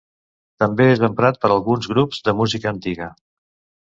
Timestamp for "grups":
1.91-2.21